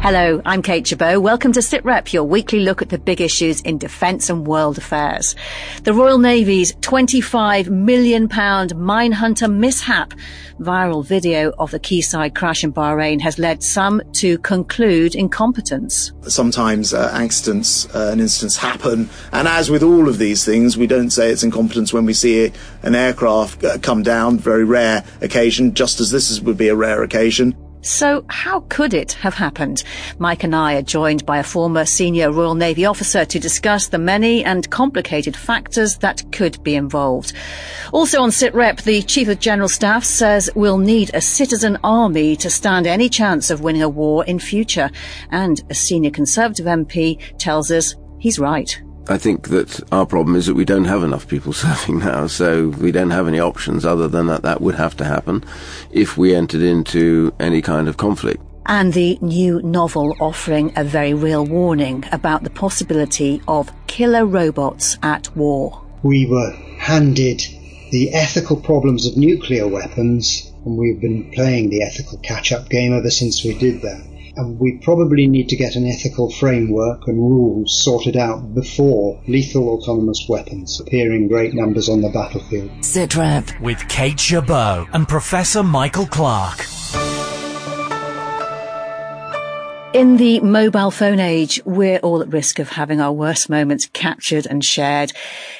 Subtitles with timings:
[0.00, 1.20] Hello, I'm Kate Chabot.
[1.20, 5.34] Welcome to SITREP, your weekly look at the big issues in defence and world affairs.
[5.82, 10.14] The Royal Navy's £25 million Minehunter mishap.
[10.60, 16.12] Viral video of the quayside crash in Bahrain has led some to conclude incompetence.
[16.22, 20.86] Sometimes uh, accidents uh, and incidents happen, and as with all of these things, we
[20.86, 22.52] don't say it's incompetence when we see
[22.82, 26.76] an aircraft uh, come down, very rare occasion, just as this is, would be a
[26.76, 27.56] rare occasion.
[27.80, 29.84] So how could it have happened?
[30.18, 33.98] Mike and I are joined by a former senior Royal Navy officer to discuss the
[33.98, 37.32] many and complicated factors that could be involved.
[37.92, 42.50] Also on SITREP, the Chief of General Staff says we'll need a citizen army to
[42.50, 44.90] stand any chance of winning a war in future.
[45.30, 48.80] And a senior Conservative MP tells us he's right.
[49.10, 52.68] I think that our problem is that we don't have enough people serving now, so
[52.68, 55.44] we don't have any options other than that that would have to happen
[55.90, 58.42] if we entered into any kind of conflict.
[58.66, 64.98] And the new novel offering a very real warning about the possibility of killer robots
[65.02, 65.82] at war.
[66.02, 67.40] We were handed
[67.90, 72.92] the ethical problems of nuclear weapons, and we've been playing the ethical catch up game
[72.92, 74.04] ever since we did that
[74.38, 79.68] and we probably need to get an ethical framework and rules sorted out before lethal
[79.68, 82.70] autonomous weapons appear in great numbers on the battlefield.
[82.80, 86.66] SITREP with Kate Chabot and Professor Michael Clarke.
[89.94, 94.46] In the mobile phone age, we're all at risk of having our worst moments captured
[94.46, 95.12] and shared.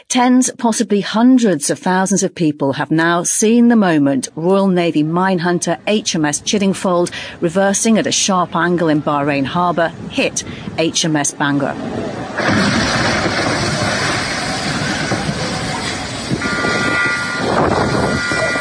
[0.08, 5.78] Tens, possibly hundreds of thousands of people have now seen the moment Royal Navy minehunter
[5.84, 10.44] HMS Chiddingfold reversing at a sharp angle in Bahrain Harbour hit
[10.78, 11.74] HMS Bangor.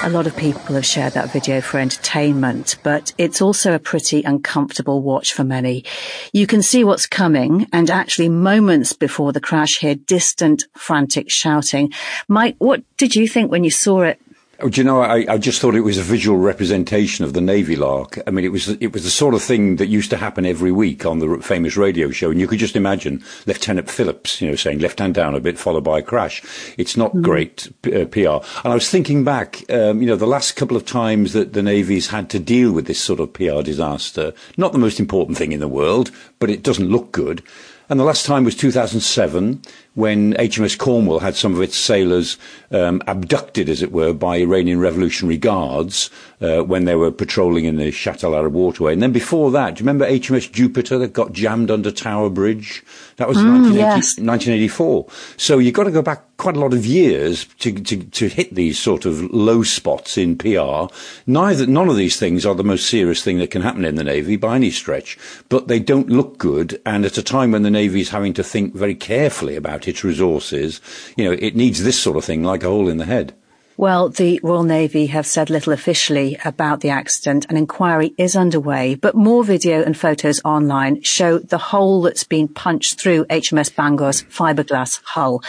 [0.07, 4.23] A lot of people have shared that video for entertainment, but it's also a pretty
[4.23, 5.83] uncomfortable watch for many.
[6.31, 11.91] You can see what's coming and actually moments before the crash hear distant, frantic shouting.
[12.29, 14.21] Mike, what did you think when you saw it
[14.59, 15.01] Oh, do you know?
[15.01, 18.17] I, I, just thought it was a visual representation of the Navy Lark.
[18.25, 20.71] I mean, it was it was the sort of thing that used to happen every
[20.71, 24.55] week on the famous radio show, and you could just imagine Lieutenant Phillips, you know,
[24.55, 26.41] saying "left hand down a bit," followed by a crash.
[26.75, 27.21] It's not mm.
[27.21, 28.43] great uh, PR.
[28.63, 31.61] And I was thinking back, um, you know, the last couple of times that the
[31.61, 34.33] Navy's had to deal with this sort of PR disaster.
[34.57, 37.43] Not the most important thing in the world, but it doesn't look good.
[37.89, 39.61] And the last time was 2007
[39.97, 42.37] when HMS Cornwall had some of its sailors
[42.69, 47.77] um, abducted, as it were, by Iranian Revolutionary Guards uh, when they were patrolling in
[47.77, 48.93] the Shatt al Arab waterway.
[48.93, 52.83] And then before that, do you remember HMS Jupiter that got jammed under Tower Bridge?
[53.15, 54.19] That was mm, 1980, yes.
[54.19, 55.07] 1984.
[55.37, 58.53] So you've got to go back quite a lot of years to, to, to hit
[58.53, 60.85] these sort of low spots in PR.
[61.25, 64.03] Neither, none of these things are the most serious thing that can happen in the
[64.03, 65.17] Navy by any stretch,
[65.49, 66.79] but they don't look good.
[66.85, 70.03] And at a time when the Navy is having to think very carefully about its
[70.03, 70.81] resources,
[71.15, 73.33] you know, it needs this sort of thing like a hole in the head.
[73.79, 77.45] Well, the Royal Navy have said little officially about the accident.
[77.47, 82.47] An inquiry is underway, but more video and photos online show the hole that's been
[82.47, 85.43] punched through HMS Bangor's fiberglass hull.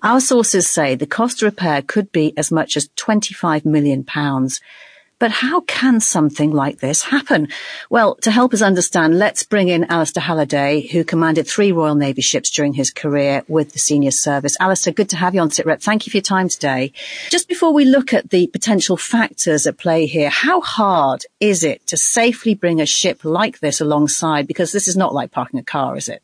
[0.00, 4.60] Our sources say the cost to repair could be as much as 25 million pounds.
[5.22, 7.46] But how can something like this happen?
[7.88, 12.22] Well, to help us understand, let's bring in Alistair Halliday, who commanded three Royal Navy
[12.22, 14.56] ships during his career with the senior service.
[14.58, 15.80] Alistair, good to have you on SITREP.
[15.80, 16.92] Thank you for your time today.
[17.30, 21.86] Just before we look at the potential factors at play here, how hard is it
[21.86, 24.48] to safely bring a ship like this alongside?
[24.48, 26.20] Because this is not like parking a car, is it?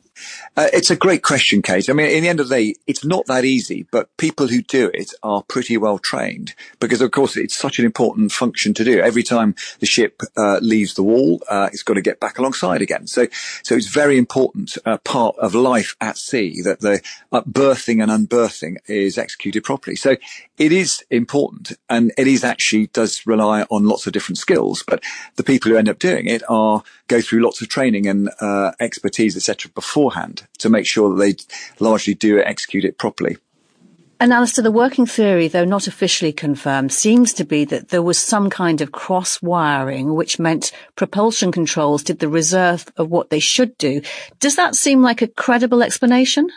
[0.56, 1.88] Uh, it's a great question, Kate.
[1.88, 4.62] I mean, in the end of the day, it's not that easy, but people who
[4.62, 8.84] do it are pretty well trained because, of course, it's such an important function to
[8.84, 9.00] do.
[9.00, 12.82] Every time the ship uh, leaves the wall, uh, it's got to get back alongside
[12.82, 13.06] again.
[13.06, 13.26] So,
[13.62, 17.02] so it's very important uh, part of life at sea that the
[17.46, 19.96] berthing and unberthing is executed properly.
[19.96, 20.16] So
[20.58, 25.02] it is important and it is actually does rely on lots of different skills, but
[25.36, 28.72] the people who end up doing it are go through lots of training and uh,
[28.80, 31.34] expertise, etc., beforehand to make sure that they
[31.84, 33.36] largely do execute it properly.
[34.20, 38.18] And Alistair, the working theory, though not officially confirmed, seems to be that there was
[38.18, 43.38] some kind of cross wiring, which meant propulsion controls did the reserve of what they
[43.38, 44.02] should do.
[44.40, 46.50] Does that seem like a credible explanation?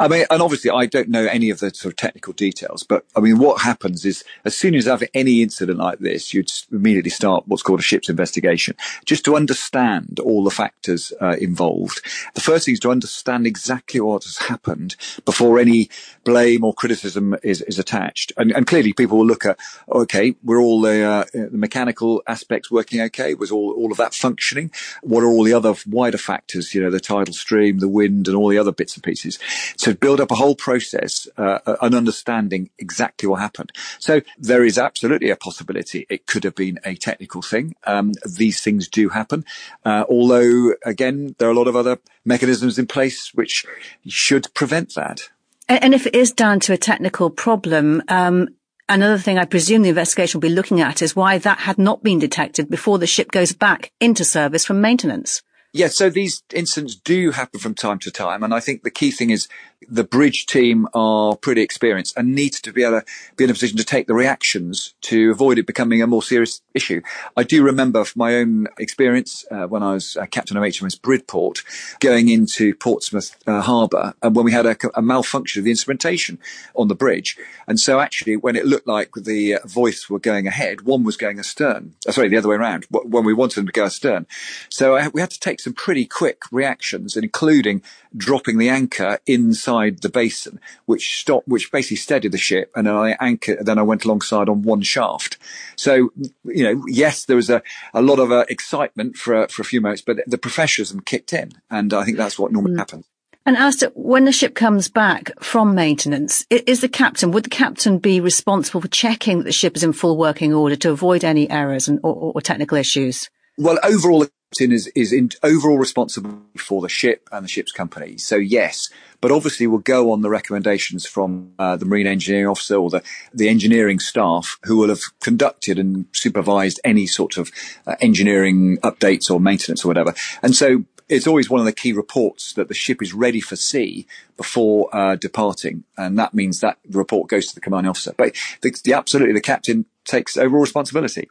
[0.00, 3.04] I mean, and obviously I don't know any of the sort of technical details, but
[3.14, 6.50] I mean, what happens is as soon as you have any incident like this, you'd
[6.72, 12.00] immediately start what's called a ship's investigation, just to understand all the factors uh, involved.
[12.34, 15.90] The first thing is to understand exactly what has happened before any
[16.24, 18.32] blame or criticism is, is attached.
[18.38, 19.58] And, and clearly people will look at,
[19.92, 23.34] okay, were all the, uh, the mechanical aspects working okay?
[23.34, 24.70] Was all, all of that functioning?
[25.02, 28.36] What are all the other wider factors, you know, the tidal stream, the wind and
[28.36, 29.38] all the other bits and pieces?
[29.76, 33.72] So to build up a whole process, uh, an understanding exactly what happened.
[33.98, 37.74] So there is absolutely a possibility it could have been a technical thing.
[37.84, 39.44] Um, these things do happen.
[39.84, 43.66] Uh, although again, there are a lot of other mechanisms in place which
[44.06, 45.28] should prevent that.
[45.68, 48.48] And if it is down to a technical problem, um,
[48.92, 52.02] Another thing I presume the investigation will be looking at is why that had not
[52.02, 55.42] been detected before the ship goes back into service from maintenance.
[55.72, 58.42] Yeah, so these incidents do happen from time to time.
[58.42, 59.46] And I think the key thing is
[59.88, 63.06] the bridge team are pretty experienced and need to be able to
[63.36, 66.60] be in a position to take the reactions to avoid it becoming a more serious
[66.74, 67.00] issue.
[67.36, 71.00] I do remember from my own experience uh, when I was uh, captain of HMS
[71.00, 71.62] Bridport
[72.00, 76.38] going into Portsmouth uh, Harbour and when we had a, a, malfunction of the instrumentation
[76.74, 77.38] on the bridge.
[77.66, 81.16] And so actually when it looked like the uh, voice were going ahead, one was
[81.16, 81.94] going astern.
[82.06, 84.26] Uh, sorry, the other way around when we wanted them to go astern.
[84.68, 87.82] So I, we had to take some pretty quick reactions, including
[88.16, 92.70] dropping the anchor inside the basin, which stopped, which basically steadied the ship.
[92.74, 95.38] And then I anchored, then I went alongside on one shaft.
[95.76, 96.10] So,
[96.44, 97.62] you know, yes, there was a,
[97.94, 101.52] a lot of uh, excitement for, for a few moments, but the professionalism kicked in.
[101.70, 102.78] And I think that's what normally mm.
[102.78, 103.06] happens.
[103.46, 107.98] And Alistair, when the ship comes back from maintenance, is the captain, would the captain
[107.98, 111.48] be responsible for checking that the ship is in full working order to avoid any
[111.50, 113.30] errors and, or, or technical issues?
[113.56, 114.26] Well, overall,
[114.58, 118.18] is, is in overall responsible for the ship and the ship's company.
[118.18, 122.76] So yes, but obviously we'll go on the recommendations from uh, the marine engineering officer
[122.76, 123.02] or the,
[123.32, 127.52] the engineering staff who will have conducted and supervised any sort of
[127.86, 130.14] uh, engineering updates or maintenance or whatever.
[130.42, 133.54] And so it's always one of the key reports that the ship is ready for
[133.56, 134.06] sea
[134.36, 138.14] before uh, departing, and that means that report goes to the commanding officer.
[138.16, 141.28] But the, the, absolutely, the captain takes overall responsibility.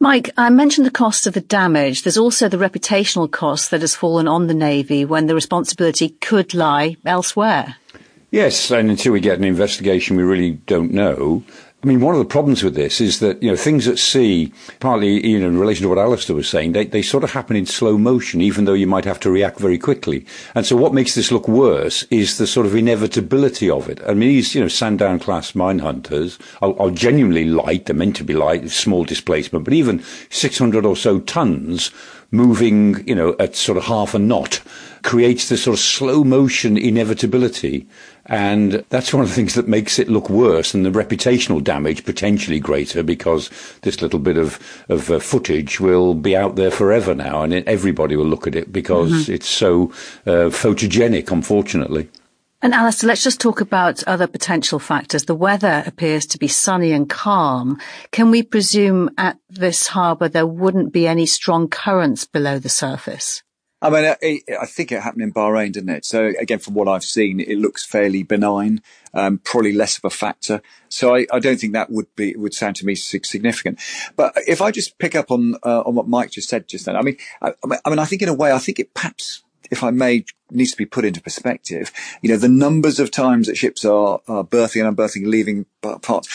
[0.00, 2.04] Mike, I mentioned the cost of the damage.
[2.04, 6.54] There's also the reputational cost that has fallen on the Navy when the responsibility could
[6.54, 7.76] lie elsewhere.
[8.30, 11.42] Yes, and until we get an investigation, we really don't know.
[11.80, 14.52] I mean, one of the problems with this is that, you know, things at sea,
[14.80, 17.54] partly, you know, in relation to what Alistair was saying, they, they sort of happen
[17.54, 20.26] in slow motion, even though you might have to react very quickly.
[20.56, 24.00] And so what makes this look worse is the sort of inevitability of it.
[24.02, 27.86] I mean, these, you know, Sandown class mine hunters are, are genuinely light.
[27.86, 31.92] They're meant to be light, small displacement, but even 600 or so tons
[32.32, 34.60] moving, you know, at sort of half a knot
[35.02, 37.86] creates this sort of slow motion inevitability.
[38.28, 42.04] And that's one of the things that makes it look worse and the reputational damage
[42.04, 43.50] potentially greater because
[43.82, 44.60] this little bit of,
[44.90, 48.70] of uh, footage will be out there forever now and everybody will look at it
[48.70, 49.32] because mm-hmm.
[49.32, 49.84] it's so
[50.26, 52.08] uh, photogenic, unfortunately.
[52.60, 55.24] And Alistair, let's just talk about other potential factors.
[55.24, 57.78] The weather appears to be sunny and calm.
[58.10, 63.42] Can we presume at this harbour there wouldn't be any strong currents below the surface?
[63.80, 66.04] I mean, I, I think it happened in Bahrain, didn't it?
[66.04, 68.82] So again, from what I've seen, it looks fairly benign,
[69.14, 70.62] um, probably less of a factor.
[70.88, 73.78] So I, I, don't think that would be would sound to me significant.
[74.16, 76.96] But if I just pick up on uh, on what Mike just said just then,
[76.96, 77.52] I mean, I,
[77.84, 80.72] I mean, I think in a way, I think it perhaps if I may, needs
[80.72, 81.92] to be put into perspective.
[82.22, 85.66] You know, the numbers of times that ships are, are berthing and unberthing, leaving
[86.02, 86.28] parts.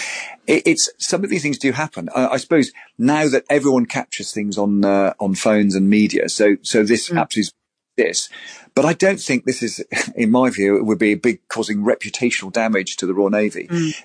[0.48, 2.10] It, it's some of these things do happen.
[2.16, 6.58] I, I, suppose now that everyone captures things on uh, on phones and media, so
[6.62, 7.20] so this mm.
[7.20, 7.52] absolutely
[7.98, 8.30] this.
[8.76, 9.86] But I don't think this is,
[10.16, 13.68] in my view, it would be a big causing reputational damage to the Royal Navy.
[13.68, 14.04] Mm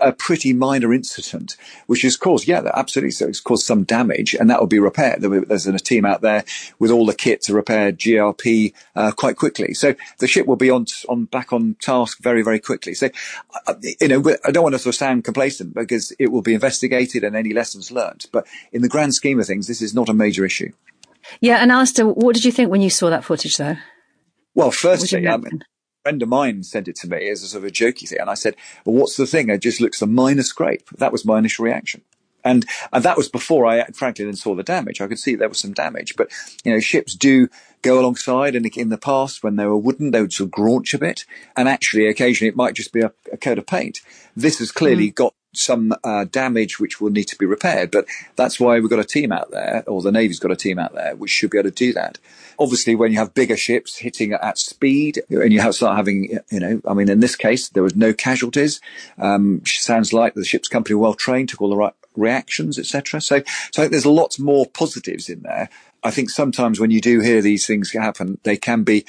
[0.00, 1.56] a pretty minor incident,
[1.86, 3.10] which has caused, yeah, absolutely.
[3.10, 5.22] So it's caused some damage and that will be repaired.
[5.22, 6.44] There's a team out there
[6.78, 9.74] with all the kit to repair GRP uh, quite quickly.
[9.74, 12.94] So the ship will be on, on back on task very, very quickly.
[12.94, 13.10] So,
[13.66, 16.54] uh, you know, I don't want to sort of sound complacent because it will be
[16.54, 18.26] investigated and any lessons learned.
[18.32, 20.72] But in the grand scheme of things, this is not a major issue.
[21.40, 21.56] Yeah.
[21.56, 23.76] And Alistair, what did you think when you saw that footage though?
[24.54, 25.44] Well, firstly, um,
[26.02, 28.18] friend of mine sent it to me as a sort of a jokey thing.
[28.20, 29.48] And I said, well, what's the thing?
[29.48, 30.88] It just looks a minor scrape.
[30.90, 32.02] That was my initial reaction.
[32.42, 35.02] And, and that was before I frankly then saw the damage.
[35.02, 36.30] I could see there was some damage, but
[36.64, 37.48] you know, ships do
[37.82, 40.94] go alongside and in the past when they were wooden, they would sort of graunch
[40.94, 41.26] a bit.
[41.54, 44.00] And actually occasionally it might just be a, a coat of paint.
[44.34, 45.14] This has clearly mm.
[45.14, 47.90] got some uh, damage which will need to be repaired.
[47.90, 50.78] But that's why we've got a team out there, or the Navy's got a team
[50.78, 52.18] out there, which should be able to do that.
[52.58, 56.60] Obviously, when you have bigger ships hitting at speed, and you have start having, you
[56.60, 58.80] know, I mean, in this case, there was no casualties.
[59.18, 63.20] Um, sounds like the ship's company well trained, took all the right reactions, etc.
[63.20, 63.42] So,
[63.72, 65.68] so there's lots more positives in there.
[66.02, 69.04] I think sometimes when you do hear these things happen, they can be,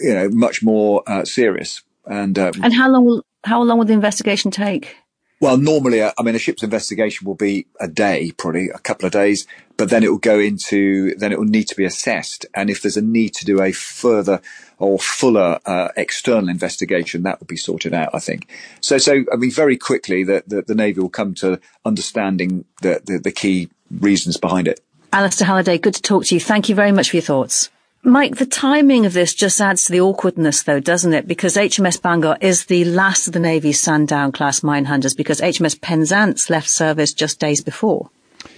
[0.00, 1.82] you know, much more uh, serious.
[2.06, 4.96] And um, and how long will how long will the investigation take?
[5.44, 9.04] Well, normally, uh, I mean, a ship's investigation will be a day, probably a couple
[9.04, 9.46] of days,
[9.76, 12.46] but then it will go into, then it will need to be assessed.
[12.54, 14.40] And if there's a need to do a further
[14.78, 18.48] or fuller uh, external investigation, that will be sorted out, I think.
[18.80, 23.02] So, so I mean, very quickly, the, the, the Navy will come to understanding the,
[23.04, 24.80] the, the key reasons behind it.
[25.12, 26.40] Alistair Halliday, good to talk to you.
[26.40, 27.68] Thank you very much for your thoughts.
[28.06, 31.26] Mike, the timing of this just adds to the awkwardness though, doesn't it?
[31.26, 35.80] Because HMS Bangor is the last of the Navy's Sandown class mine hunters because HMS
[35.80, 38.10] Penzance left service just days before.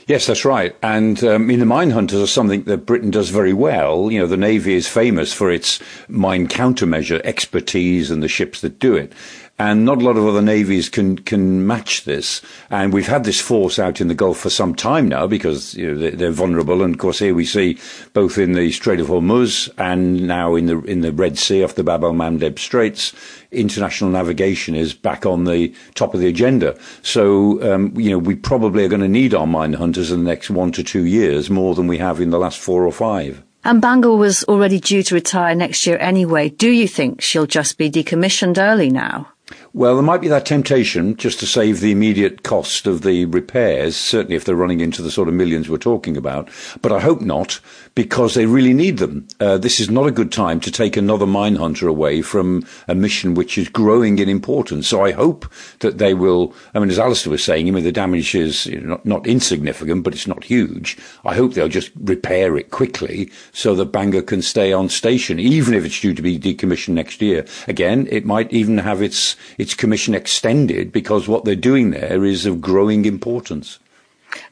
[0.09, 0.75] Yes, that's right.
[0.83, 4.11] And um, I mean, the mine hunters are something that Britain does very well.
[4.11, 8.81] You know, the Navy is famous for its mine countermeasure expertise and the ships that
[8.81, 9.13] do it
[9.59, 12.43] and not a lot of other navies can can match this.
[12.71, 15.95] And we've had this force out in the Gulf for some time now because you
[15.95, 16.83] know, they're, vulnerable.
[16.83, 17.79] And of course, here we see
[18.13, 21.75] both in the Strait of Hormuz and now in the in the Red Sea off
[21.75, 23.15] the Bab el Mandeb Straits,
[23.51, 26.79] international navigation is back on the top of the agenda.
[27.03, 30.31] So um, you know, we probably are going to need our mine hunters in the
[30.31, 33.43] next one to two years more than we have in the last four or five.
[33.65, 36.51] And Bangor was already due to retire next year anyway.
[36.51, 39.33] Do you think she'll just be decommissioned early now?
[39.77, 43.95] Well, there might be that temptation just to save the immediate cost of the repairs,
[43.95, 46.49] certainly if they're running into the sort of millions we're talking about.
[46.81, 47.61] But I hope not,
[47.97, 49.27] because they really need them.
[49.41, 52.95] Uh, this is not a good time to take another mine hunter away from a
[52.95, 54.89] mission which is growing in importance.
[54.89, 55.47] So I hope
[55.81, 58.81] that they will, I mean, as Alistair was saying, I mean, the damage is you
[58.81, 60.97] know, not, not insignificant, but it's not huge.
[61.25, 65.75] I hope they'll just repair it quickly so that Bangor can stay on station, even
[65.75, 67.45] if it's due to be decommissioned next year.
[67.69, 72.25] Again, it might even have its, its its commission extended because what they're doing there
[72.25, 73.81] is of growing importance.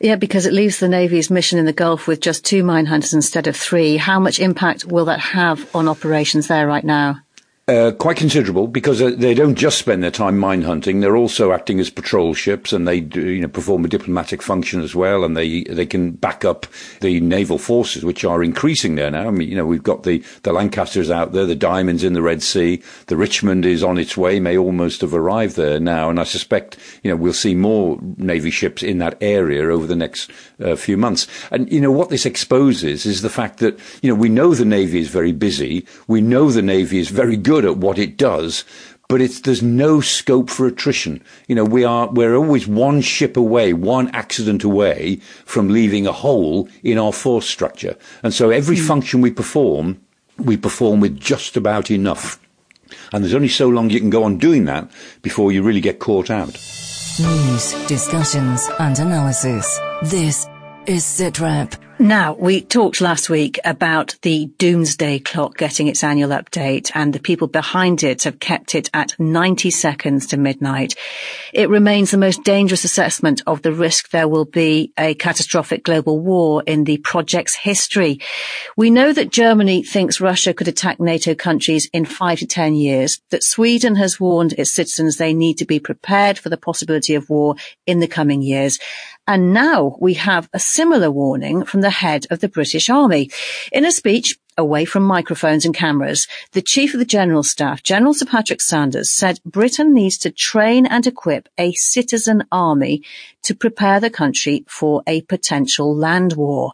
[0.01, 3.15] Yeah, because it leaves the Navy's mission in the Gulf with just two mine hunters
[3.15, 3.97] instead of three.
[3.97, 7.24] How much impact will that have on operations there right now?
[7.67, 11.51] Uh, quite considerable because uh, they don't just spend their time mine hunting; they're also
[11.51, 15.25] acting as patrol ships, and they do, you know perform a diplomatic function as well.
[15.25, 16.67] And they they can back up
[17.01, 19.29] the naval forces, which are increasing there now.
[19.29, 22.21] I mean, you know, we've got the the Lancasters out there, the Diamonds in the
[22.21, 26.21] Red Sea, the Richmond is on its way, may almost have arrived there now, and
[26.21, 30.31] I suspect you know we'll see more navy ships in that area over the next
[30.63, 31.27] uh, few months.
[31.51, 34.67] And you know what this exposes is the fact that you know we know the
[34.67, 38.17] navy is very busy, we know the navy is very good good at what it
[38.17, 38.65] does,
[39.09, 41.23] but it's there's no scope for attrition.
[41.47, 46.13] You know, we are we're always one ship away, one accident away from leaving a
[46.25, 47.95] hole in our force structure.
[48.25, 48.87] And so every mm.
[48.89, 50.01] function we perform,
[50.37, 52.41] we perform with just about enough.
[53.13, 54.91] And there's only so long you can go on doing that
[55.23, 56.59] before you really get caught out.
[57.21, 59.79] News, discussions and analysis.
[60.03, 60.49] This
[60.87, 61.84] is SITREP.
[62.01, 67.21] Now, we talked last week about the doomsday clock getting its annual update and the
[67.21, 70.97] people behind it have kept it at 90 seconds to midnight.
[71.53, 76.19] It remains the most dangerous assessment of the risk there will be a catastrophic global
[76.19, 78.19] war in the project's history.
[78.77, 83.21] We know that Germany thinks Russia could attack NATO countries in five to 10 years,
[83.31, 87.31] that Sweden has warned its citizens they need to be prepared for the possibility of
[87.31, 87.55] war
[87.87, 88.81] in the coming years.
[89.27, 93.31] And now we have a similar warning from the head of the British Army.
[93.73, 98.15] In a speech, away from microphones and cameras, the Chief of the General Staff, General
[98.15, 103.03] Sir Patrick Sanders, said Britain needs to train and equip a citizen army
[103.43, 106.73] to prepare the country for a potential land war.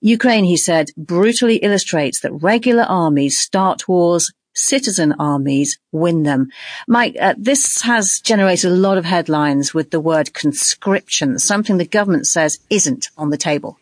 [0.00, 6.48] Ukraine, he said, brutally illustrates that regular armies start wars citizen armies win them.
[6.88, 11.86] Mike, uh, this has generated a lot of headlines with the word conscription, something the
[11.86, 13.78] government says isn't on the table.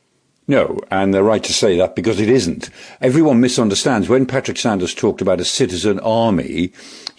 [0.48, 2.68] No, and they're right to say that because it isn't.
[3.00, 4.08] Everyone misunderstands.
[4.08, 6.72] When Patrick Sanders talked about a citizen army,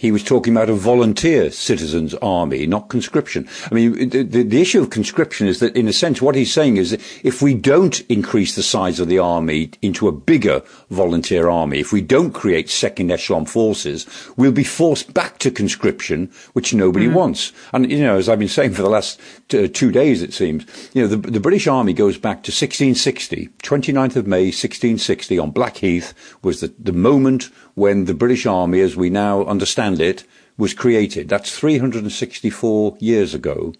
[0.03, 3.47] he was talking about a volunteer citizens army, not conscription.
[3.71, 6.51] I mean, the, the, the, issue of conscription is that, in a sense, what he's
[6.51, 10.61] saying is that if we don't increase the size of the army into a bigger
[10.89, 16.29] volunteer army, if we don't create second echelon forces, we'll be forced back to conscription,
[16.51, 17.13] which nobody mm.
[17.13, 17.53] wants.
[17.71, 20.65] And, you know, as I've been saying for the last t- two days, it seems,
[20.93, 25.51] you know, the, the British Army goes back to 1660, 29th of May, 1660 on
[25.51, 30.23] Blackheath was the, the moment when the British Army, as we now understand it,
[30.57, 31.29] was created.
[31.29, 33.73] That's 364 years ago.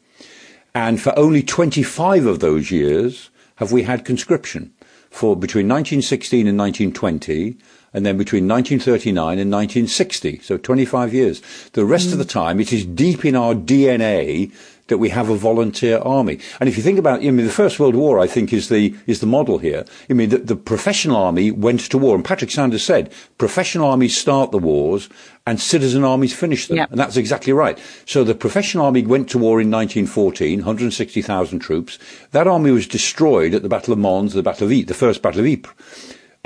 [0.75, 4.73] And for only 25 of those years have we had conscription.
[5.09, 7.57] For between 1916 and 1920,
[7.93, 11.41] and then between 1939 and 1960, so 25 years.
[11.73, 12.13] The rest mm.
[12.13, 14.51] of the time, it is deep in our DNA
[14.87, 16.39] that we have a volunteer army.
[16.59, 18.95] And if you think about, I mean, the First World War, I think, is the
[19.07, 19.85] is the model here.
[20.09, 24.17] I mean, the, the professional army went to war, and Patrick Sanders said, professional armies
[24.17, 25.09] start the wars,
[25.45, 26.77] and citizen armies finish them.
[26.77, 26.91] Yep.
[26.91, 27.79] And that's exactly right.
[28.05, 31.99] So the professional army went to war in 1914, 160,000 troops.
[32.31, 35.21] That army was destroyed at the Battle of Mons, the Battle of Ypres, the first
[35.21, 35.73] Battle of Ypres.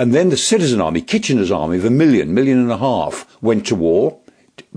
[0.00, 3.66] And then the citizen army, Kitchener's army of a million, million and a half, went
[3.66, 4.20] to war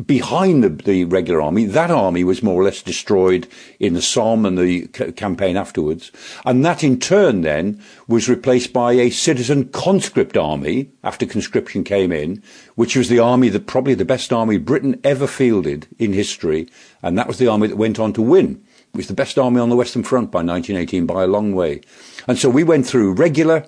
[0.05, 1.65] behind the, the, regular army.
[1.65, 3.47] That army was more or less destroyed
[3.79, 6.11] in the Somme and the c- campaign afterwards.
[6.45, 12.11] And that in turn then was replaced by a citizen conscript army after conscription came
[12.11, 12.41] in,
[12.75, 16.69] which was the army that probably the best army Britain ever fielded in history.
[17.03, 18.63] And that was the army that went on to win.
[18.93, 21.81] It was the best army on the Western Front by 1918 by a long way.
[22.27, 23.65] And so we went through regular,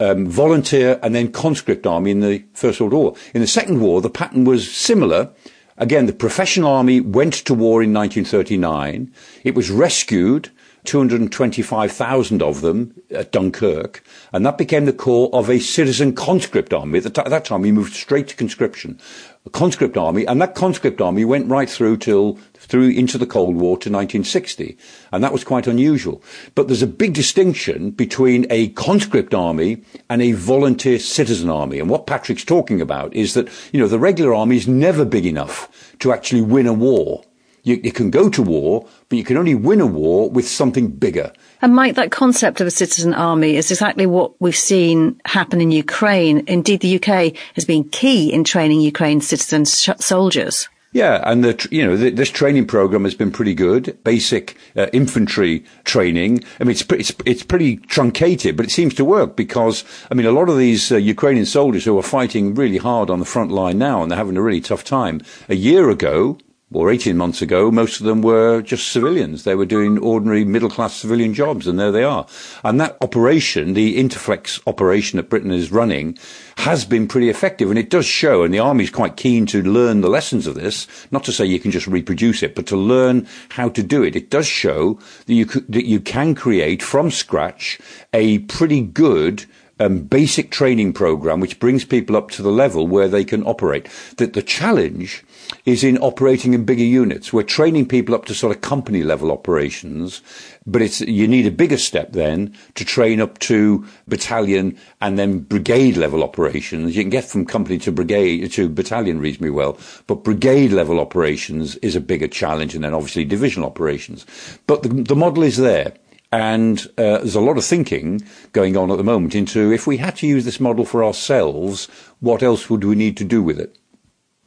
[0.00, 3.14] um, volunteer and then conscript army in the First World War.
[3.34, 5.30] In the Second War, the pattern was similar.
[5.76, 9.12] Again, the professional army went to war in 1939.
[9.42, 10.50] It was rescued,
[10.84, 16.98] 225,000 of them at Dunkirk, and that became the core of a citizen conscript army.
[16.98, 19.00] At, t- at that time, we moved straight to conscription.
[19.46, 23.56] A conscript army, and that conscript army went right through till through into the Cold
[23.56, 24.76] War to 1960.
[25.12, 26.22] And that was quite unusual.
[26.54, 31.78] But there's a big distinction between a conscript army and a volunteer citizen army.
[31.78, 35.26] And what Patrick's talking about is that, you know, the regular army is never big
[35.26, 37.22] enough to actually win a war.
[37.64, 40.88] You, you can go to war, but you can only win a war with something
[40.88, 41.32] bigger.
[41.62, 45.70] And Mike, that concept of a citizen army is exactly what we've seen happen in
[45.70, 46.44] Ukraine.
[46.46, 50.68] Indeed, the UK has been key in training Ukraine's citizen sh- soldiers.
[50.92, 53.98] Yeah, and the you know the, this training program has been pretty good.
[54.04, 56.44] Basic uh, infantry training.
[56.60, 60.26] I mean, it's it's it's pretty truncated, but it seems to work because I mean,
[60.26, 63.50] a lot of these uh, Ukrainian soldiers who are fighting really hard on the front
[63.50, 65.20] line now and they're having a really tough time.
[65.48, 66.38] A year ago,
[66.72, 69.44] or 18 months ago, most of them were just civilians.
[69.44, 72.26] They were doing ordinary middle class civilian jobs, and there they are.
[72.64, 76.18] And that operation, the Interflex operation that Britain is running,
[76.58, 80.00] has been pretty effective, and it does show, and the Army's quite keen to learn
[80.00, 83.28] the lessons of this, not to say you can just reproduce it, but to learn
[83.50, 84.16] how to do it.
[84.16, 87.78] It does show that you, that you can create from scratch
[88.12, 89.44] a pretty good
[89.80, 93.88] um, basic training program which brings people up to the level where they can operate.
[94.16, 95.24] That the challenge
[95.64, 97.32] is in operating in bigger units.
[97.32, 100.22] We're training people up to sort of company level operations,
[100.66, 105.40] but it's, you need a bigger step then to train up to battalion and then
[105.40, 106.96] brigade level operations.
[106.96, 111.76] You can get from company to brigade to battalion reasonably well, but brigade level operations
[111.76, 114.26] is a bigger challenge and then obviously divisional operations.
[114.66, 115.94] But the, the model is there.
[116.32, 119.98] And uh, there's a lot of thinking going on at the moment into if we
[119.98, 121.86] had to use this model for ourselves,
[122.18, 123.78] what else would we need to do with it?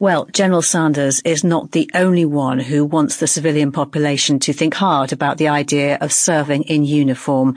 [0.00, 4.74] Well, General Sanders is not the only one who wants the civilian population to think
[4.74, 7.56] hard about the idea of serving in uniform.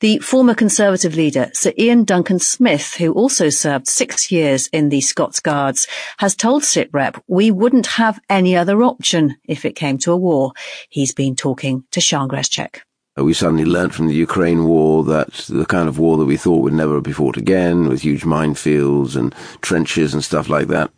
[0.00, 5.02] The former Conservative leader, Sir Iain Duncan Smith, who also served six years in the
[5.02, 10.12] Scots Guards, has told SITREP we wouldn't have any other option if it came to
[10.12, 10.52] a war.
[10.88, 12.80] He's been talking to Sean Greschek.
[13.18, 16.38] Uh, we suddenly learnt from the Ukraine war that the kind of war that we
[16.38, 20.90] thought would never be fought again, with huge minefields and trenches and stuff like that,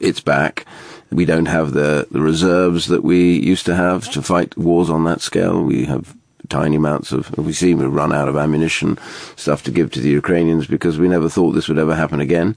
[0.00, 0.66] it's back.
[1.10, 5.04] We don't have the, the reserves that we used to have to fight wars on
[5.04, 5.62] that scale.
[5.62, 6.16] We have
[6.48, 8.98] tiny amounts of, we seem to run out of ammunition,
[9.36, 12.56] stuff to give to the Ukrainians because we never thought this would ever happen again.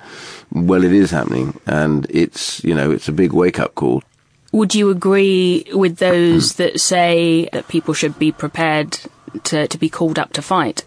[0.52, 4.04] Well, it is happening and it's, you know, it's a big wake up call.
[4.52, 6.63] Would you agree with those hmm.
[6.63, 9.00] that say that people should be prepared
[9.43, 10.84] to, to be called up to fight?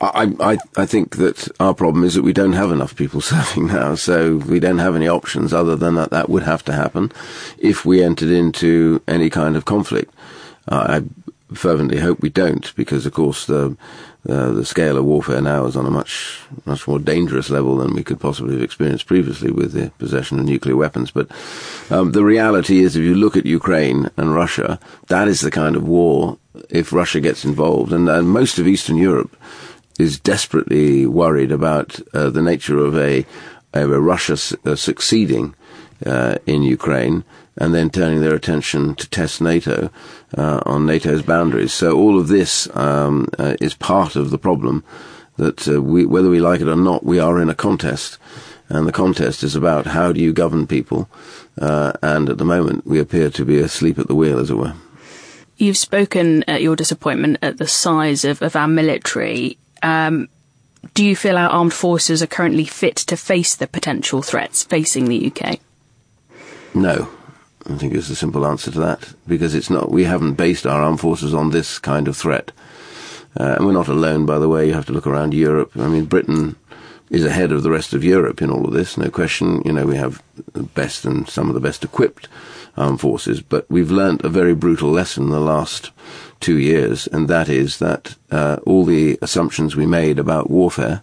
[0.00, 3.68] I, I, I think that our problem is that we don't have enough people serving
[3.68, 7.12] now, so we don't have any options other than that that would have to happen
[7.58, 10.12] if we entered into any kind of conflict.
[10.68, 13.76] Uh, I fervently hope we don't, because of course the
[14.28, 17.94] uh, the scale of warfare now is on a much much more dangerous level than
[17.94, 21.12] we could possibly have experienced previously with the possession of nuclear weapons.
[21.12, 21.30] But
[21.90, 25.76] um, the reality is, if you look at Ukraine and Russia, that is the kind
[25.76, 26.38] of war.
[26.70, 29.36] If Russia gets involved, and, and most of Eastern Europe
[29.98, 33.24] is desperately worried about uh, the nature of a,
[33.72, 35.54] of a Russia su- uh, succeeding
[36.04, 37.24] uh, in Ukraine
[37.56, 39.90] and then turning their attention to test NATO
[40.36, 41.72] uh, on NATO's boundaries.
[41.72, 44.84] So all of this um, uh, is part of the problem
[45.38, 48.18] that uh, we, whether we like it or not, we are in a contest.
[48.68, 51.08] And the contest is about how do you govern people.
[51.56, 54.74] and at the moment, we appear to be asleep at the wheel, as it were.
[55.56, 59.56] You've spoken at your disappointment at the size of, of our military.
[59.82, 60.28] Um,
[60.94, 65.06] do you feel our armed forces are currently fit to face the potential threats facing
[65.06, 65.58] the UK?
[66.74, 67.08] No.
[67.68, 69.90] I think it's a simple answer to that because it's not.
[69.90, 72.52] We haven't based our armed forces on this kind of threat,
[73.38, 74.24] uh, and we're not alone.
[74.24, 75.72] By the way, you have to look around Europe.
[75.76, 76.54] I mean, Britain
[77.10, 79.62] is ahead of the rest of Europe in all of this, no question.
[79.64, 82.28] You know, we have the best and some of the best equipped
[82.76, 85.90] armed forces, but we've learnt a very brutal lesson in the last
[86.40, 91.02] two years, and that is that uh, all the assumptions we made about warfare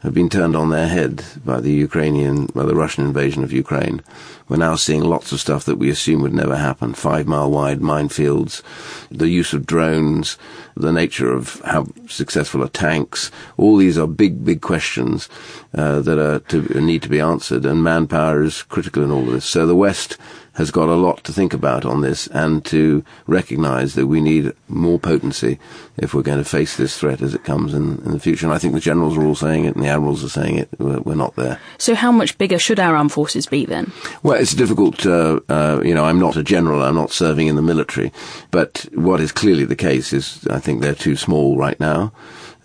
[0.00, 4.02] have been turned on their head by the Ukrainian, by the Russian invasion of Ukraine.
[4.48, 6.92] We're now seeing lots of stuff that we assume would never happen.
[6.92, 8.62] Five mile wide minefields,
[9.10, 10.36] the use of drones,
[10.76, 13.30] the nature of how successful are tanks.
[13.56, 15.28] All these are big, big questions
[15.74, 19.32] uh, that are to, need to be answered, and manpower is critical in all of
[19.32, 19.46] this.
[19.46, 20.18] So the West
[20.56, 24.52] has got a lot to think about on this and to recognize that we need
[24.68, 25.58] more potency
[25.98, 28.46] if we're going to face this threat as it comes in, in the future.
[28.46, 30.68] And I think the generals are all saying it and the admirals are saying it.
[30.78, 31.60] We're, we're not there.
[31.78, 33.92] So how much bigger should our armed forces be then?
[34.22, 35.04] Well, it's difficult.
[35.04, 36.82] Uh, uh, you know, I'm not a general.
[36.82, 38.10] I'm not serving in the military.
[38.50, 42.12] But what is clearly the case is I think they're too small right now.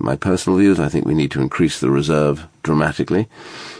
[0.01, 3.27] My personal views, I think we need to increase the reserve dramatically.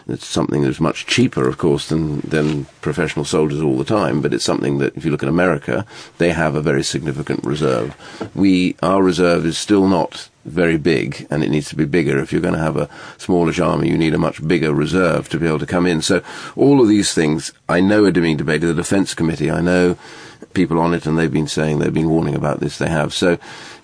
[0.07, 4.31] It's something that's much cheaper, of course, than, than professional soldiers all the time, but
[4.31, 5.83] it's something that, if you look at America,
[6.19, 7.95] they have a very significant reserve.
[8.35, 12.19] We, our reserve is still not very big, and it needs to be bigger.
[12.19, 15.39] If you're going to have a smallish army, you need a much bigger reserve to
[15.39, 16.03] be able to come in.
[16.03, 16.21] So
[16.55, 18.67] all of these things, I know are being debated.
[18.67, 19.97] The Defence Committee, I know
[20.53, 22.77] people on it, and they've been saying they've been warning about this.
[22.77, 23.13] They have.
[23.13, 23.37] So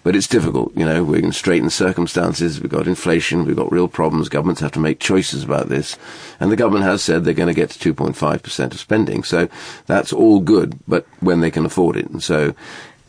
[0.07, 3.89] but it's difficult, you know, we're in straitened circumstances, we've got inflation, we've got real
[3.89, 5.97] problems, governments have to make choices about this.
[6.39, 9.25] And the government has said they're going to get to 2.5% of spending.
[9.25, 9.49] So
[9.85, 12.07] that's all good, but when they can afford it.
[12.07, 12.55] And so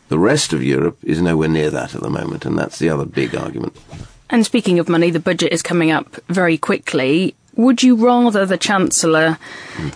[0.09, 3.05] the rest of Europe is nowhere near that at the moment, and that's the other
[3.05, 3.77] big argument.
[4.29, 7.33] And speaking of money, the budget is coming up very quickly.
[7.59, 9.37] Would you rather the Chancellor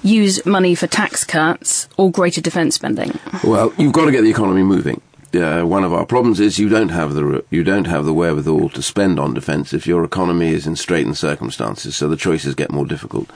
[0.02, 3.18] use money for tax cuts or greater defence spending?
[3.42, 5.02] Well, you've got to get the economy moving
[5.36, 8.70] uh, one of our problems is you don't have the you don't have the wherewithal
[8.70, 11.96] to spend on defence if your economy is in straitened circumstances.
[11.96, 13.32] So the choices get more difficult.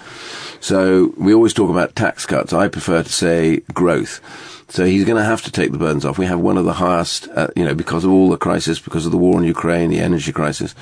[0.60, 2.54] So we always talk about tax cuts.
[2.54, 4.22] I prefer to say growth.
[4.70, 6.18] So he's going to have to take the burdens off.
[6.18, 9.06] We have one of the highest, uh, you know, because of all the crisis, because
[9.06, 10.76] of the war in Ukraine, the energy crisis.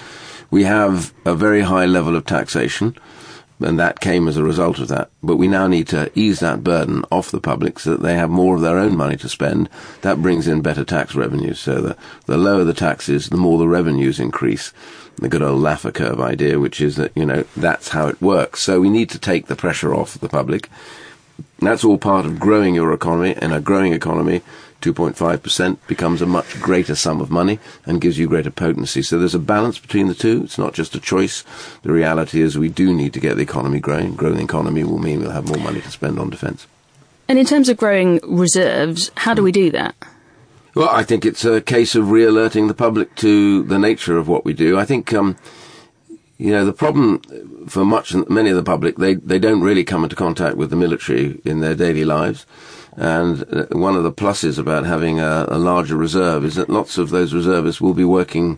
[0.49, 2.95] We have a very high level of taxation
[3.59, 5.09] and that came as a result of that.
[5.23, 8.29] But we now need to ease that burden off the public so that they have
[8.29, 9.69] more of their own money to spend.
[10.01, 11.59] That brings in better tax revenues.
[11.59, 14.73] So the, the lower the taxes, the more the revenues increase.
[15.17, 18.61] The good old Laffer curve idea, which is that, you know, that's how it works.
[18.61, 20.69] So we need to take the pressure off the public.
[21.59, 23.35] That's all part of growing your economy.
[23.41, 24.41] In a growing economy,
[24.81, 29.01] 2.5% becomes a much greater sum of money and gives you greater potency.
[29.01, 30.43] So there's a balance between the two.
[30.43, 31.43] It's not just a choice.
[31.81, 34.15] The reality is we do need to get the economy growing.
[34.15, 36.67] Growing the economy will mean we'll have more money to spend on defence.
[37.27, 39.95] And in terms of growing reserves, how do we do that?
[40.75, 44.43] Well, I think it's a case of re-alerting the public to the nature of what
[44.43, 44.77] we do.
[44.77, 45.37] I think, um,
[46.37, 47.21] you know, the problem
[47.67, 50.75] for much, many of the public, they, they don't really come into contact with the
[50.75, 52.45] military in their daily lives.
[52.97, 56.97] And uh, one of the pluses about having a, a, larger reserve is that lots
[56.97, 58.57] of those reservists will be working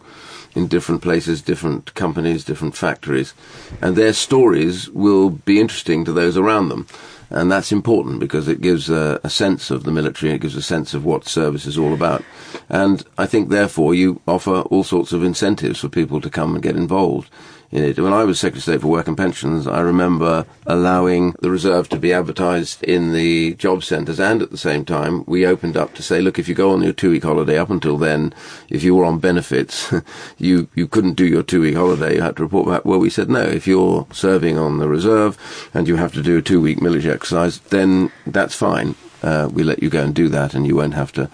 [0.56, 3.34] in different places, different companies, different factories,
[3.82, 6.88] and their stories will be interesting to those around them.
[7.30, 10.62] And that's important because it gives a, a sense of the military, it gives a
[10.62, 12.24] sense of what service is all about.
[12.70, 16.64] And I think, therefore, you offer all sorts of incentives for people to come and
[16.64, 18.00] get involved in it.
[18.00, 21.90] When I was Secretary of State for Work and Pensions, I remember allowing the reserve
[21.90, 25.94] to be advertised in the job centres, and at the same time, we opened up
[25.96, 28.34] to say, look, if you go on your two-week holiday, up until then,
[28.70, 29.94] if you were on benefits,
[30.38, 32.16] you you couldn't do your two-week holiday.
[32.16, 32.86] You had to report back.
[32.86, 33.42] Well, we said no.
[33.42, 35.38] If you're serving on the reserve
[35.74, 38.96] and you have to do a two-week military exercise, then that's fine.
[39.24, 41.30] Uh, we let you go and do that, and you won't have to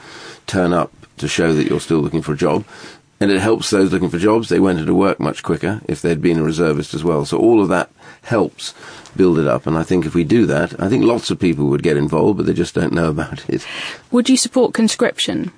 [0.47, 2.65] turn up to show that you're still looking for a job
[3.19, 4.49] and it helps those looking for jobs.
[4.49, 7.25] They went into work much quicker if they'd been a reservist as well.
[7.25, 7.89] So all of that
[8.23, 8.73] helps
[9.15, 9.67] build it up.
[9.67, 12.37] And I think if we do that, I think lots of people would get involved,
[12.37, 13.65] but they just don't know about it.
[14.11, 15.51] Would you support conscription?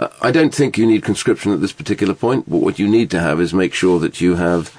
[0.00, 2.48] Uh, I don't think you need conscription at this particular point.
[2.50, 4.76] But what you need to have is make sure that you have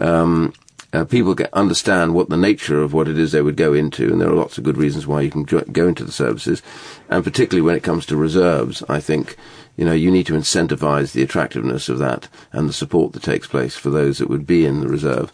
[0.00, 0.52] um,
[0.92, 4.10] uh, people get, understand what the nature of what it is they would go into,
[4.10, 6.62] and there are lots of good reasons why you can go into the services,
[7.08, 9.36] and particularly when it comes to reserves, I think
[9.76, 13.46] you know, you need to incentivize the attractiveness of that and the support that takes
[13.46, 15.30] place for those that would be in the reserve.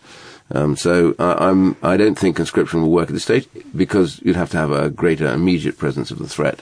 [0.51, 4.37] Um, so uh, I'm, I don't think conscription will work at this stage because you'd
[4.37, 6.61] have to have a greater immediate presence of the threat.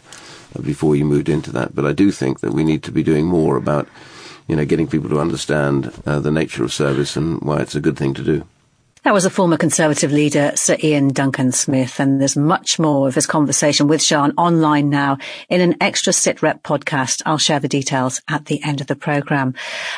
[0.62, 1.74] before you moved into that.
[1.74, 3.88] But I do think that we need to be doing more about,
[4.48, 7.80] you know, getting people to understand uh, the nature of service and why it's a
[7.80, 8.44] good thing to do.
[9.02, 13.14] That was a former Conservative leader, Sir Iain Duncan Smith, and there's much more of
[13.14, 15.16] his conversation with Sean online now
[15.48, 17.22] in an extra SITREP podcast.
[17.24, 19.54] I'll share the details at the end of the programme.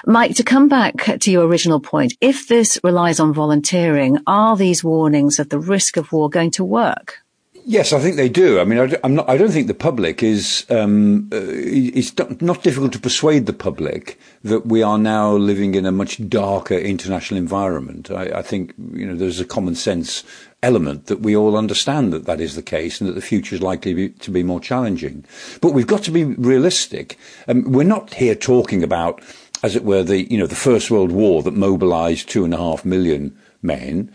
[0.06, 4.84] Mike, to come back to your original point, if this relies on volunteering, are these
[4.84, 7.21] warnings of the risk of war going to work?
[7.64, 8.58] Yes, I think they do.
[8.58, 10.66] I mean, I, am not, I don't think the public is.
[10.68, 15.86] Um, uh, it's not difficult to persuade the public that we are now living in
[15.86, 18.10] a much darker international environment.
[18.10, 20.24] I, I think you know there's a common sense
[20.60, 23.62] element that we all understand that that is the case and that the future is
[23.62, 25.24] likely be, to be more challenging.
[25.60, 27.16] But we've got to be realistic.
[27.46, 29.22] Um, we're not here talking about,
[29.62, 32.58] as it were, the you know the First World War that mobilised two and a
[32.58, 34.10] half million men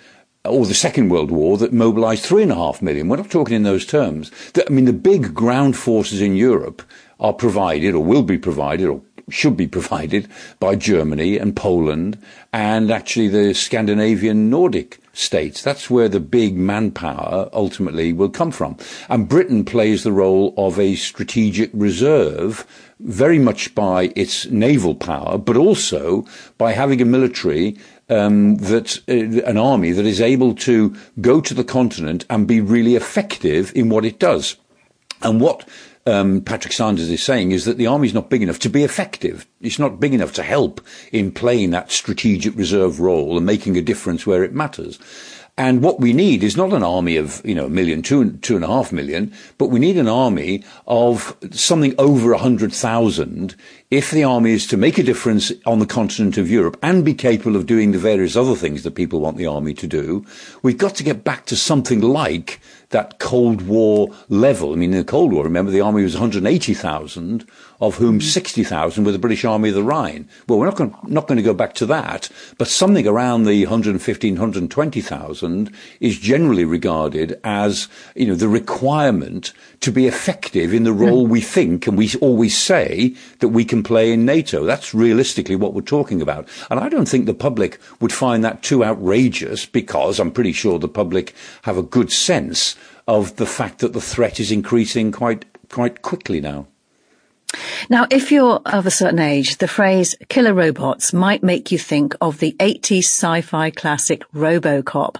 [0.48, 3.08] or the Second World War that mobilised three and a half million.
[3.08, 4.32] We're not talking in those terms.
[4.56, 6.82] I mean, the big ground forces in Europe
[7.20, 10.28] are provided or will be provided or should be provided
[10.60, 12.18] by Germany and Poland
[12.54, 15.62] and actually the Scandinavian Nordic states.
[15.62, 18.78] That's where the big manpower ultimately will come from.
[19.10, 22.66] And Britain plays the role of a strategic reserve
[23.00, 26.26] very much by its naval power, but also
[26.58, 27.78] by having a military
[28.10, 32.62] um, that uh, an army that is able to go to the continent and be
[32.62, 34.58] really effective in what it does.
[35.22, 35.68] And what
[36.06, 38.84] um, Patrick Sanders is saying is that the army is not big enough to be
[38.84, 39.46] effective.
[39.62, 40.80] It's not big enough to help
[41.12, 45.00] in playing that strategic reserve role and making a difference where it matters.
[45.60, 48.56] And what we need is not an army of, you know, a million, two, two
[48.56, 53.56] and a half million, but we need an army of something over a hundred thousand
[53.90, 57.14] if the army is to make a difference on the continent of Europe and be
[57.14, 60.26] capable of doing the various other things that people want the army to do,
[60.62, 64.74] we've got to get back to something like that Cold War level.
[64.74, 67.48] I mean, in the Cold War, remember, the army was 180,000,
[67.80, 70.28] of whom 60,000 were the British Army of the Rhine.
[70.48, 73.66] Well, we're not going, not going to go back to that, but something around the
[73.66, 80.94] 115, 120,000 is generally regarded as, you know, the requirement to be effective in the
[80.94, 81.04] hmm.
[81.04, 84.64] role we think and we always say that we can play in NATO.
[84.64, 86.48] That's realistically what we're talking about.
[86.70, 90.80] And I don't think the public would find that too outrageous because I'm pretty sure
[90.80, 92.76] the public have a good sense
[93.08, 96.68] of the fact that the threat is increasing quite, quite quickly now.
[97.90, 102.14] Now, if you're of a certain age, the phrase killer robots might make you think
[102.20, 105.16] of the 80s sci-fi classic Robocop.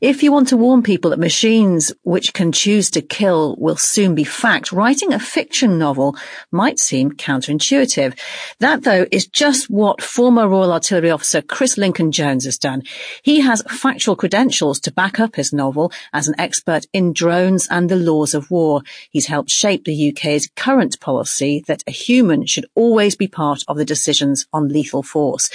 [0.00, 4.14] If you want to warn people that machines which can choose to kill will soon
[4.14, 6.16] be fact, writing a fiction novel
[6.50, 8.18] might seem counterintuitive.
[8.60, 12.84] That, though, is just what former Royal Artillery officer Chris Lincoln Jones has done.
[13.22, 17.90] He has factual credentials to back up his novel as an expert in drones and
[17.90, 18.80] the laws of war.
[19.10, 23.76] He's helped shape the UK's current policy that a human should always be part of
[23.76, 25.50] the decisions on lethal force.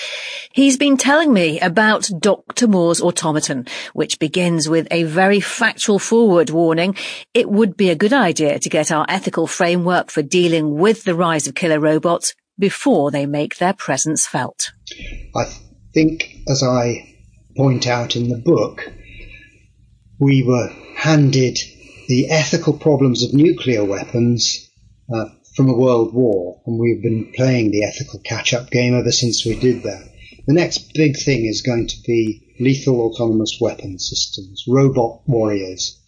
[0.53, 2.67] He's been telling me about Dr.
[2.67, 6.95] Moore's automaton, which begins with a very factual foreword warning.
[7.33, 11.15] It would be a good idea to get our ethical framework for dealing with the
[11.15, 14.71] rise of killer robots before they make their presence felt.
[15.35, 15.45] I
[15.93, 17.15] think, as I
[17.57, 18.91] point out in the book,
[20.19, 21.57] we were handed
[22.07, 24.69] the ethical problems of nuclear weapons
[25.13, 29.45] uh, from a world war, and we've been playing the ethical catch-up game ever since
[29.45, 30.09] we did that.
[30.47, 35.99] The next big thing is going to be lethal autonomous weapon systems, robot warriors.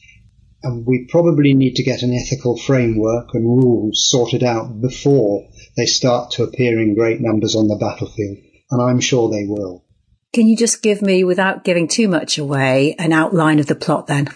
[0.63, 5.85] And we probably need to get an ethical framework and rules sorted out before they
[5.85, 8.37] start to appear in great numbers on the battlefield.
[8.71, 9.83] And I'm sure they will.
[10.31, 14.07] Can you just give me, without giving too much away, an outline of the plot
[14.07, 14.29] then?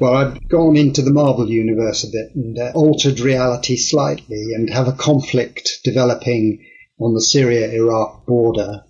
[0.00, 4.70] Well, I've gone into the Marvel universe a bit and uh, altered reality slightly and
[4.70, 6.64] have a conflict developing
[6.98, 8.84] on the Syria-Iraq border.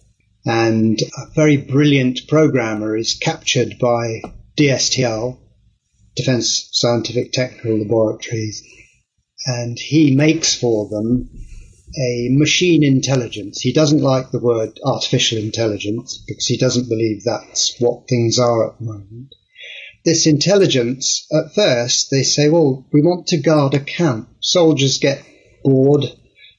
[0.46, 4.22] And a very brilliant programmer is captured by
[4.56, 5.36] DSTL,
[6.14, 8.62] Defense Scientific Technical Laboratories,
[9.46, 11.28] and he makes for them
[12.00, 13.60] a machine intelligence.
[13.60, 18.70] He doesn't like the word artificial intelligence because he doesn't believe that's what things are
[18.70, 19.34] at the moment
[20.04, 24.28] this intelligence, at first, they say, well, we want to guard a camp.
[24.40, 25.22] Soldiers get
[25.62, 26.04] bored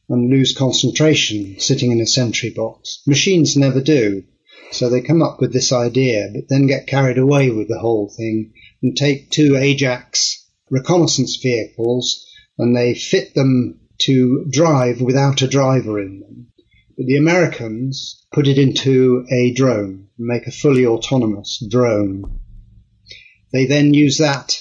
[0.10, 3.02] and lose concentration sitting in a sentry box.
[3.08, 4.24] Machines never do.
[4.72, 8.10] So they come up with this idea, but then get carried away with the whole
[8.10, 12.26] thing and take two Ajax reconnaissance vehicles
[12.58, 16.48] and they fit them to drive without a driver in them.
[16.98, 22.40] But the Americans put it into a drone, make a fully autonomous drone.
[23.52, 24.58] They then use that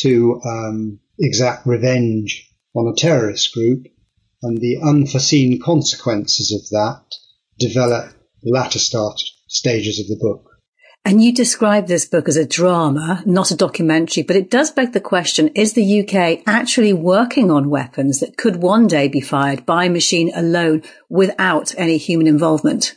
[0.00, 3.86] to um, exact revenge on a terrorist group,
[4.42, 7.04] and the unforeseen consequences of that
[7.58, 10.50] develop the latter start stages of the book.
[11.04, 14.92] And you describe this book as a drama, not a documentary, but it does beg
[14.92, 19.64] the question, is the UK actually working on weapons that could one day be fired
[19.64, 22.96] by machine alone without any human involvement?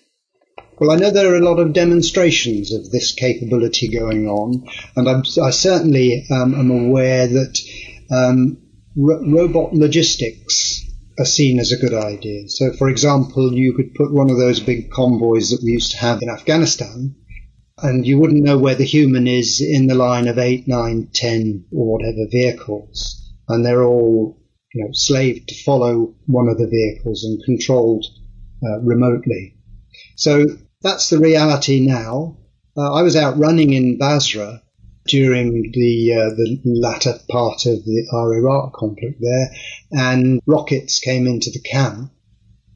[0.80, 5.08] Well, I know there are a lot of demonstrations of this capability going on, and
[5.08, 7.60] I'm, i certainly um, am aware that
[8.12, 8.58] um,
[8.96, 10.84] ro- robot logistics
[11.20, 12.50] are seen as a good idea.
[12.50, 15.98] So, for example, you could put one of those big convoys that we used to
[15.98, 17.16] have in Afghanistan
[17.82, 21.66] and you wouldn't know where the human is in the line of eight, nine, ten,
[21.72, 24.38] or whatever vehicles, and they're all
[24.74, 28.06] you know slaved to follow one of the vehicles and controlled
[28.64, 29.58] uh, remotely.
[30.16, 30.46] So
[30.82, 32.38] that's the reality now.
[32.76, 34.62] Uh, I was out running in Basra
[35.06, 39.52] during the uh, the latter part of the our Iraq conflict there,
[39.92, 42.12] and rockets came into the camp,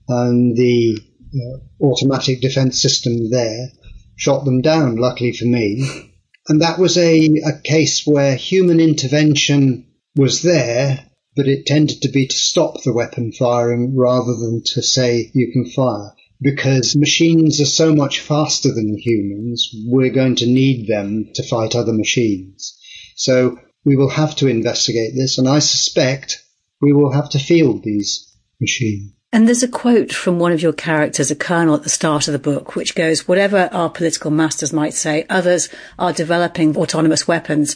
[0.08, 1.00] and the
[1.34, 3.70] uh, automatic defense system there
[4.16, 6.12] shot them down, luckily for me.
[6.50, 12.10] And that was a, a case where human intervention was there, but it tended to
[12.10, 16.14] be to stop the weapon firing rather than to say you can fire.
[16.40, 21.76] Because machines are so much faster than humans, we're going to need them to fight
[21.76, 22.78] other machines.
[23.16, 26.44] So we will have to investigate this, and I suspect
[26.82, 29.14] we will have to field these machines.
[29.34, 32.32] And there's a quote from one of your characters, a colonel at the start of
[32.32, 35.70] the book, which goes, whatever our political masters might say, others
[36.00, 37.76] are developing autonomous weapons.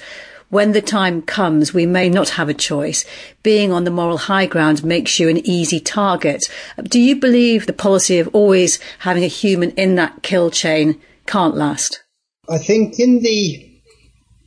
[0.52, 3.06] When the time comes, we may not have a choice.
[3.42, 6.44] Being on the moral high ground makes you an easy target.
[6.84, 11.56] Do you believe the policy of always having a human in that kill chain can't
[11.56, 12.04] last?
[12.50, 13.80] I think in the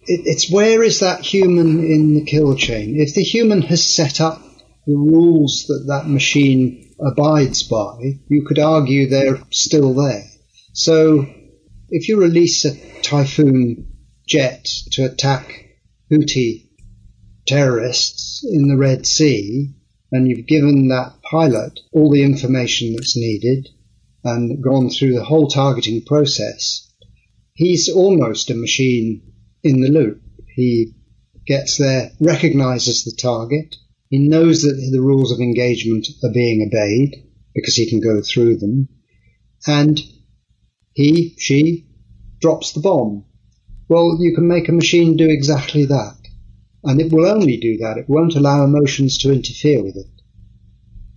[0.06, 3.00] it's where is that human in the kill chain?
[3.00, 4.42] If the human has set up
[4.86, 10.24] the rules that that machine abides by, you could argue they're still there.
[10.74, 11.26] So
[11.88, 13.90] if you release a Typhoon
[14.26, 15.63] jet to attack
[16.10, 16.68] Houthi
[17.46, 19.74] terrorists in the Red Sea,
[20.12, 23.68] and you've given that pilot all the information that's needed
[24.22, 26.90] and gone through the whole targeting process,
[27.54, 30.22] he's almost a machine in the loop.
[30.54, 30.94] He
[31.46, 33.76] gets there, recognizes the target,
[34.08, 38.58] he knows that the rules of engagement are being obeyed because he can go through
[38.58, 38.88] them.
[39.66, 40.00] And
[40.92, 41.88] he, she,
[42.40, 43.24] drops the bomb.
[43.88, 46.16] Well, you can make a machine do exactly that.
[46.84, 47.96] And it will only do that.
[47.98, 50.06] It won't allow emotions to interfere with it.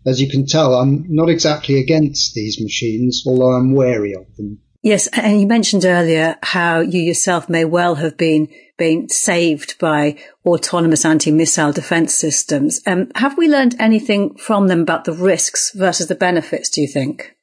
[0.05, 4.59] As you can tell, I'm not exactly against these machines, although I'm wary of them.
[4.81, 10.17] Yes, and you mentioned earlier how you yourself may well have been being saved by
[10.45, 12.79] autonomous anti-missile defense systems.
[12.85, 16.87] Um, have we learned anything from them about the risks versus the benefits, do you
[16.87, 17.35] think?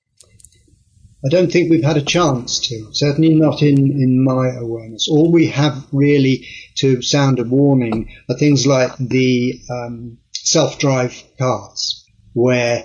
[1.24, 5.08] I don't think we've had a chance to, certainly not in, in my awareness.
[5.08, 12.06] All we have really to sound a warning are things like the um, self-drive cars,
[12.34, 12.84] where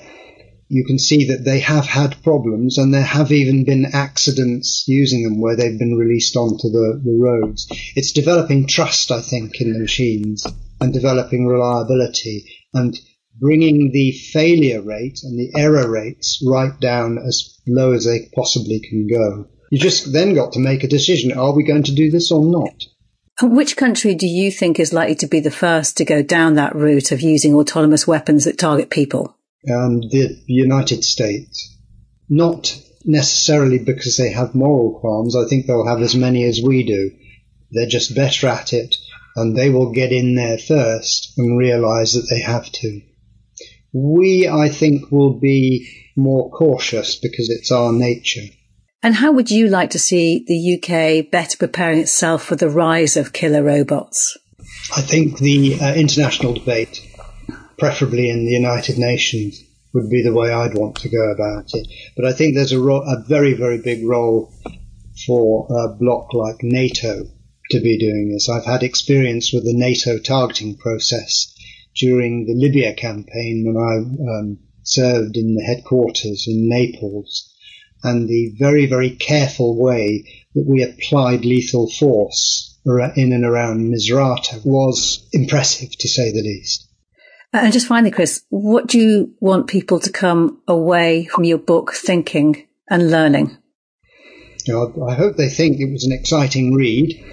[0.69, 5.23] you can see that they have had problems and there have even been accidents using
[5.23, 7.67] them where they've been released onto the, the roads.
[7.95, 10.45] It's developing trust, I think, in the machines
[10.80, 12.97] and developing reliability and
[13.39, 18.80] bringing the failure rate and the error rates right down as low as they possibly
[18.80, 19.47] can go.
[19.71, 21.38] You just then got to make a decision.
[21.38, 22.84] Are we going to do this or not?
[23.41, 26.75] Which country do you think is likely to be the first to go down that
[26.75, 29.36] route of using autonomous weapons that target people?
[29.67, 31.78] um, the United States.
[32.30, 35.36] Not necessarily because they have moral qualms.
[35.36, 37.12] I think they'll have as many as we do.
[37.71, 38.95] They're just better at it,
[39.36, 43.02] and they will get in there first and realize that they have to.
[43.93, 48.41] We, I think, will be more cautious because it's our nature.
[49.02, 53.15] And how would you like to see the UK better preparing itself for the rise
[53.15, 54.38] of killer robots?
[54.95, 57.10] I think the uh, international debate
[57.80, 61.88] preferably in the United Nations, would be the way I'd want to go about it.
[62.15, 64.54] But I think there's a, ro- a very, very big role
[65.25, 67.23] for a bloc like NATO
[67.71, 68.49] to be doing this.
[68.49, 71.56] I've had experience with the NATO targeting process
[71.95, 77.54] during the Libya campaign when I um, served in the headquarters in Naples
[78.04, 80.25] and the very, very careful way
[80.56, 86.88] that we applied lethal force in and around Misrata was impressive to say the least.
[87.52, 91.93] And just finally, Chris, what do you want people to come away from your book
[91.93, 93.57] thinking and learning?
[94.68, 97.24] I hope they think it was an exciting read,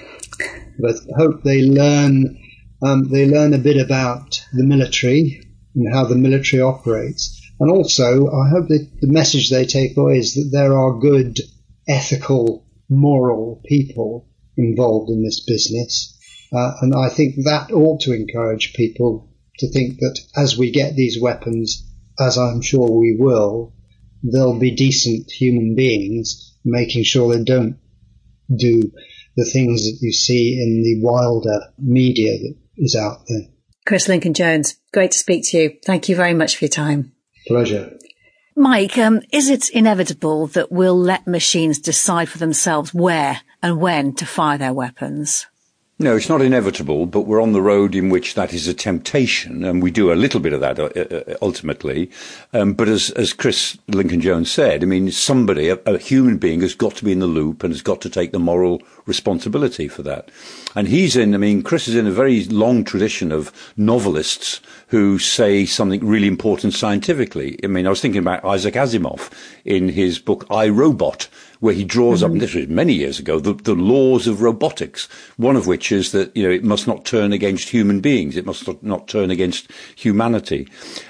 [0.78, 2.38] but I hope they learn
[2.82, 5.42] um, they learn a bit about the military
[5.74, 7.40] and how the military operates.
[7.58, 11.40] And also, I hope that the message they take away is that there are good,
[11.88, 16.16] ethical, moral people involved in this business.
[16.52, 20.94] Uh, and I think that ought to encourage people to think that as we get
[20.94, 21.82] these weapons,
[22.20, 23.74] as I'm sure we will,
[24.22, 27.78] they'll be decent human beings, making sure they don't
[28.54, 28.92] do
[29.36, 33.42] the things that you see in the wilder media that is out there.
[33.86, 35.76] Chris Lincoln Jones, great to speak to you.
[35.84, 37.12] Thank you very much for your time.
[37.46, 37.96] Pleasure.
[38.56, 44.14] Mike, um, is it inevitable that we'll let machines decide for themselves where and when
[44.14, 45.46] to fire their weapons?
[45.98, 49.64] No, it's not inevitable, but we're on the road in which that is a temptation,
[49.64, 52.10] and we do a little bit of that uh, uh, ultimately.
[52.52, 56.60] Um, but as, as Chris Lincoln Jones said, I mean, somebody, a, a, human being,
[56.60, 59.88] has got to be in the loop and has got to take the moral responsibility
[59.88, 60.30] for that.
[60.74, 65.18] And he's in, I mean, Chris is in a very long tradition of novelists who
[65.18, 67.58] say something really important scientifically.
[67.64, 69.32] I mean, I was thinking about Isaac Asimov
[69.64, 71.28] in his book I, Robot,
[71.60, 72.34] where he draws mm-hmm.
[72.34, 76.12] up, this was many years ago, the, the laws of robotics, one of which is
[76.12, 78.36] that, you know, it must not turn against human beings.
[78.36, 80.68] It must not turn against humanity.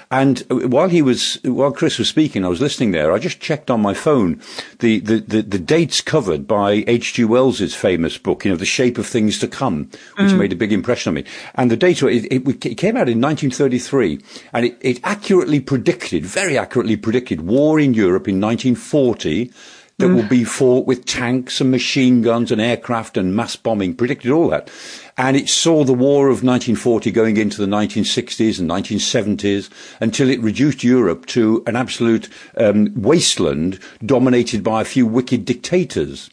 [0.09, 3.11] And while he was, while Chris was speaking, I was listening there.
[3.11, 4.41] I just checked on my phone
[4.79, 7.25] the, the, the, the dates covered by H.G.
[7.25, 10.37] Wells's famous book, you know, The Shape of Things to Come, which mm.
[10.37, 11.23] made a big impression on me.
[11.55, 14.19] And the data, it, it, it came out in 1933
[14.51, 19.53] and it, it accurately predicted, very accurately predicted war in Europe in 1940
[19.99, 20.15] that mm.
[20.15, 24.49] will be fought with tanks and machine guns and aircraft and mass bombing, predicted all
[24.49, 24.69] that.
[25.17, 29.69] And it saw the war of 1940 going into the 1960s and 1970s
[30.01, 32.27] until it reduced Europe to an absolute
[32.57, 36.29] um, wasteland dominated by a few wicked dictators.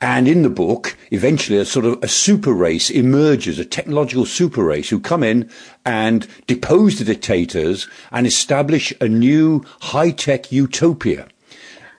[0.00, 4.64] And in the book, eventually a sort of a super race emerges, a technological super
[4.64, 5.50] race who come in
[5.84, 11.28] and depose the dictators and establish a new high-tech utopia.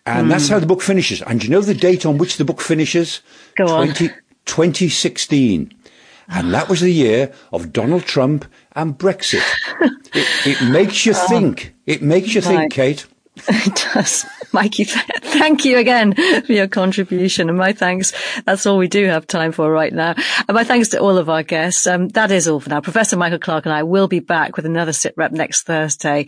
[0.05, 0.29] And mm.
[0.31, 1.21] that's how the book finishes.
[1.21, 3.21] And do you know the date on which the book finishes?
[3.55, 4.15] Go 20, on.
[4.45, 5.73] 2016.
[6.27, 9.43] And that was the year of Donald Trump and Brexit.
[10.13, 11.27] it, it, makes you oh.
[11.27, 11.75] think.
[11.85, 13.05] It makes you think, Kate.
[13.47, 14.25] It does.
[14.53, 14.83] Mikey,
[15.21, 17.49] thank you again for your contribution.
[17.49, 18.11] And my thanks.
[18.45, 20.15] That's all we do have time for right now.
[20.47, 21.87] And my thanks to all of our guests.
[21.87, 22.81] Um, that is all for now.
[22.81, 26.27] Professor Michael Clarke and I will be back with another SITREP next Thursday.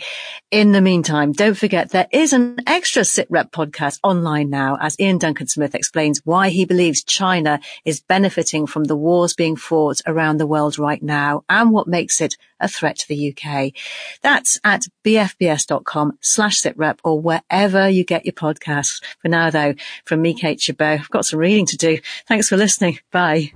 [0.51, 5.18] In the meantime, don't forget there is an extra SITREP podcast online now as Iain
[5.18, 10.38] Duncan Smith explains why he believes China is benefiting from the wars being fought around
[10.38, 13.74] the world right now and what makes it a threat to the UK.
[14.22, 19.03] That's at bfbs.com slash sitrep or wherever you get your podcasts.
[19.22, 21.99] For now though, from me, Kate Chabot, I've got some reading to do.
[22.28, 22.99] Thanks for listening.
[23.11, 23.51] Bye.